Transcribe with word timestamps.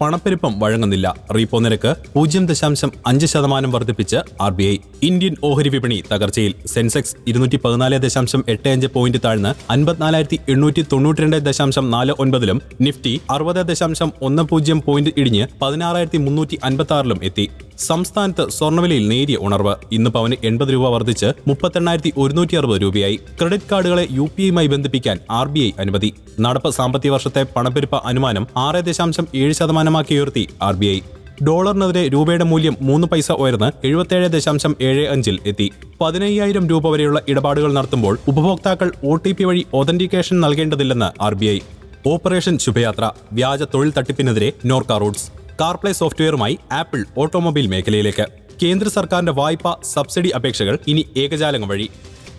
പണപ്പെരുപ്പം 0.00 0.52
വഴങ്ങുന്നില്ല. 0.60 1.06
റീപ്പോ 1.36 1.58
നിരക്ക് 1.64 1.90
പൂജ്യം 2.14 2.44
ദശാംശം 2.50 2.90
അഞ്ച് 3.06 3.26
ശതമാനം 3.26 3.70
വർദ്ധിപ്പിച്ച് 3.72 4.18
ആർ 4.40 4.52
ബി 4.58 4.64
ഐ 4.72 4.76
ഇന്ത്യൻ 5.08 5.34
ഓഹരി 5.44 5.68
വിപണി 5.68 5.98
തകർച്ചയിൽ. 6.12 6.54
സെൻസെക്സ് 6.66 7.16
ഇരുന്നൂറ്റി 7.28 7.60
പതിനാല് 7.64 7.98
ദശാംശം 8.06 8.44
എട്ട് 8.48 8.68
അഞ്ച് 8.68 8.86
പോയിന്റ് 8.86 9.20
താഴ്ന്ന് 9.24 9.54
അൻപത്തിനാലായിരത്തി 9.72 10.38
എണ്ണൂറ്റി 10.48 10.84
തൊണ്ണൂറ്റിരണ്ട് 10.92 11.38
ദശാംശം 11.48 11.90
നാല് 11.90 12.14
ഒൻപതിലും 12.18 12.60
നിഫ്റ്റി 12.80 13.20
അറുപത് 13.30 13.62
ദശാംശം 13.72 14.12
ഒന്ന് 14.22 14.42
പൂജ്യം 14.42 14.80
പോയിന്റ് 14.86 15.12
ഇടിഞ്ഞ് 15.16 15.46
പതിനാറായിരത്തി 15.62 16.18
മുന്നൂറ്റി 16.18 16.58
അൻപത്തി 16.64 16.94
ആറിലും 16.94 17.20
എത്തി. 17.22 17.46
സംസ്ഥാനത്ത് 17.80 18.50
സ്വർണവിലയിൽ 18.50 19.08
നേരിയ 19.08 19.36
ഉണർവ്. 19.40 19.74
ഇന്ന് 19.92 20.10
പവന് 20.10 20.36
എൺപത് 20.44 20.72
രൂപ 20.72 20.88
വർദ്ധിച്ച് 20.88 21.28
മുപ്പത്തെണ്ണായിരത്തി 21.48 22.12
ഒരുന്നൂറ്റി 22.16 22.56
അറുപത് 22.56 22.82
രൂപയായി. 22.82 23.16
ക്രെഡിറ്റ് 23.38 23.70
കാർഡുകളെ 23.72 24.08
യു 24.10 24.28
പി 24.36 24.42
ഐയുമായി 24.42 24.66
ബന്ധിപ്പിക്കാൻ 24.66 25.18
ആർ 25.30 25.48
ബി 25.48 25.60
ഐ 25.60 25.70
അനുമതി. 25.78 26.14
നടപ്പ് 26.40 26.70
സാമ്പത്തിക 26.70 27.10
വർഷത്തെ 27.10 27.46
പണപ്പെരുപ്പ 27.56 27.96
അനുമാനം 28.04 28.46
ആറ് 28.56 28.84
ദശാംശം 28.84 29.28
ഏഴ് 29.34 29.52
ശതമാനമാക്കി 29.52 30.14
ഉയർത്തി 30.14 30.48
ആർ 30.62 30.74
ബി 30.74 30.86
ഐ. 30.86 31.00
ഡോളറിനെതിരെ 31.46 32.08
രൂപയുടെ 32.08 32.44
മൂല്യം 32.44 32.76
മൂന്ന് 32.80 33.06
പൈസ 33.06 33.32
ഉയർന്ന് 33.32 33.86
എഴുപത്തേഴ് 33.86 34.28
ദശാംശം 34.28 34.76
ഏഴ് 34.80 35.08
അഞ്ചിൽ 35.08 35.38
എത്തി. 35.46 35.72
പതിനയ്യായിരം 36.00 36.68
രൂപ 36.68 36.88
വരെയുള്ള 36.88 37.20
ഇടപാടുകൾ 37.28 37.72
നടത്തുമ്പോൾ 37.72 38.18
ഉപഭോക്താക്കൾ 38.28 38.92
ഒ 39.04 39.16
ടി 39.16 39.32
പി 39.32 39.44
വഴി 39.44 39.66
authentication 39.74 40.40
നൽകേണ്ടതില്ലെന്ന് 40.40 41.22
R 41.22 41.34
B 41.34 41.46
I. 41.46 41.58
Operation 42.06 42.58
Shubhayatra. 42.58 43.10
വ്യാജ 43.32 43.62
തൊഴിൽ 43.62 43.92
തട്ടിപ്പിനെതിരെ 43.98 44.52
നോർക്ക 44.66 44.92
റൂട്ട്സ്. 44.92 45.39
കാർപ്ലേ 45.60 45.92
സോഫ്റ്റ്വെയറുമായി 45.92 46.58
ആപ്പിൾ 46.72 47.00
ഓട്ടോമൊബൈൽ 47.18 47.66
മേഖലയിലേക്ക്. 47.66 48.26
കേന്ദ്ര 48.62 48.88
സർക്കാരിന്റെ 48.88 49.32
വായ്പ 49.32 49.66
സബ്സിഡി 49.94 50.28
അപേക്ഷകൾ 50.28 50.78
ഇനി 50.92 51.02
ഏകജാലകം 51.16 51.68
വഴി. 51.68 51.88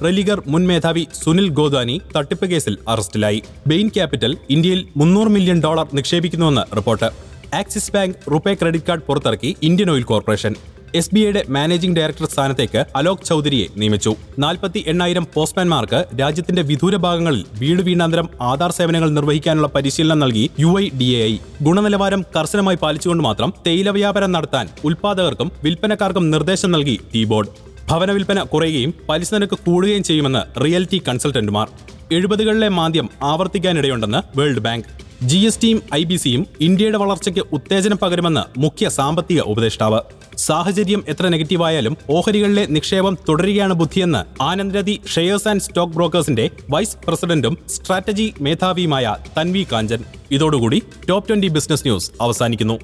റെലിഗർ 0.05 0.39
മുൻ 0.47 0.63
മേധാവി 0.67 1.03
സുനിൽ 1.23 1.47
ഗോദാനി 1.59 2.01
തട്ടിപ്പ് 2.15 2.45
കേസിൽ 2.51 2.77
അറസ്റ്റിലായി. 2.87 3.41
ബെയിൻ 3.67 3.87
ക്യാപിറ്റൽ 3.87 4.37
ഇന്ത്യയിൽ 4.49 4.81
മുന്നൂറ് 4.97 5.27
million 5.27 5.59
dollar 5.61 5.87
നിക്ഷേപിക്കുന്നുവെന്ന് 5.93 6.63
report. 6.75 7.09
Axis 7.55 7.91
bank 7.91 8.31
RuPay 8.33 8.53
credit 8.53 8.89
card 8.89 9.07
പുറത്തിറക്കി 9.07 9.55
Indian 9.61 9.91
oil 9.91 10.03
corporation. 10.03 10.55
S 10.95 11.15
B 11.15 11.19
ഐയുടെ 11.19 11.45
മാനേജിംഗ് 11.49 11.97
ഡയറക്ടർ 11.97 12.25
സ്ഥാനത്തേക്ക് 12.25 12.85
അലോക് 12.95 13.23
ചൌധരിയെ 13.25 13.67
നിയമിച്ചു. 13.77 14.15
നാൽപ്പത്തി 14.39 14.83
എണ്ണായിരം 14.87 15.27
പോസ്റ്റ്മാൻമാർക്ക് 15.33 16.05
രാജ്യത്തിന്റെ 16.19 16.61
വിദൂര 16.61 16.95
ഭാഗങ്ങളിൽ 16.95 17.45
വീട് 17.59 17.81
വീണാന്തരം 17.81 18.29
ആധാർ 18.41 18.71
സേവനങ്ങൾ 18.71 19.09
നിർവഹിക്കാനുള്ള 19.09 19.67
പരിശീലനം 19.75 20.19
നൽകി 20.19 20.49
U 20.59 20.79
I 20.79 20.89
D 20.99 21.03
A 21.03 21.23
I. 21.23 21.37
ഗുണനിലവാരം 21.63 22.25
കർശനമായി 22.35 22.77
പാലിച്ചുകൊണ്ട് 22.81 23.23
മാത്രം 23.23 23.53
തേയില 23.67 23.89
വ്യാപാരം 23.89 24.31
നടത്താൻ 24.31 24.67
ഉൽപാദകർക്കും 24.83 25.51
വിൽപ്പനക്കാർക്കും 25.63 26.31
നിർദ്ദേശം 26.31 26.71
നൽകി 26.71 26.99
ടി 27.13 27.23
ബോർഡ്. 27.23 27.49
ഭവന 27.89 28.11
വിൽപ്പന 28.11 28.41
കുറയുകയും 28.43 28.93
പലിശ 29.09 29.33
നിരക്ക് 29.33 29.59
കൂടുകയും 29.65 30.03
ചെയ്യുമെന്ന് 30.03 30.63
റിയൽറ്റി 30.63 31.01
കൺസൾട്ടന്റുമാർ. 31.07 31.69
എഴുപതുകളിലെ 32.11 32.69
മാന്ദ്യം 32.69 33.09
ആവർത്തിക്കാനിടയുണ്ടെന്ന് 33.23 34.37
വേൾഡ് 34.39 34.59
ബാങ്ക്. 34.59 35.00
ജി 35.23 35.37
എസ് 35.37 35.59
ടിയും 35.61 35.79
ഐ 35.95 36.03
ബി 36.03 36.15
സിയും 36.15 36.47
ഇന്ത്യയുടെ 36.61 36.97
വളർച്ചയ്ക്ക് 36.97 37.41
ഉത്തേജനം 37.53 37.97
പകരുമെന്ന് 37.97 38.59
മുഖ്യ 38.59 38.89
സാമ്പത്തിക 38.89 39.41
ഉപദേഷ്ടാവ്. 39.41 39.99
സാഹചര്യം 40.37 41.03
എത്ര 41.07 41.27
നെഗറ്റീവായാലും 41.27 41.97
ഓഹരികളിലെ 42.09 42.65
നിക്ഷേപം 42.65 43.17
തുടരുകയാണ് 43.29 43.73
ബുദ്ധിയെന്ന് 43.73 44.43
ആനന്ദ്രതി 44.43 45.01
ഷെയർസ് 45.15 45.47
ആൻഡ് 45.47 45.61
സ്റ്റോക്ക് 45.61 45.93
ബ്രോക്കേഴ്സിന്റെ 45.93 46.49
വൈസ് 46.69 46.97
പ്രസിഡന്റും 47.07 47.57
സ്ട്രാറ്റജി 47.69 48.33
മേധാവിയുമായ 48.41 49.15
തൻവി 49.37 49.67
കാഞ്ചൻ. 49.71 50.03
ഇതോടുകൂടി 50.31 50.81
ടോപ്പ് 51.09 51.29
ട്വന്റി 51.29 51.47
ബിസിനസ് 51.47 51.85
ന്യൂസ് 51.87 52.11
അവസാനിക്കുന്നു. 52.21 52.79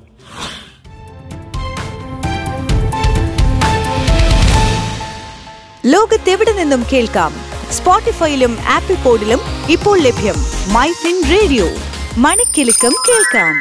ലോകത്തെവിടെ 5.86 6.52
നിന്നും 6.52 6.84
കേൾക്കാം. 6.94 7.34
സ്പോട്ടിഫൈയിലും 7.72 8.58
ആപ്പിൾ 8.70 8.96
പോഡിലും 8.96 9.40
ഇപ്പോൾ 9.70 10.00
ലഭ്യം 10.00 10.36
മൈ 10.74 10.90
ഫിൻ 10.92 11.18
റേഡിയോ. 11.36 11.68
മണിക്കെലക്കം 12.18 12.94
കേൾക്കാം. 13.08 13.56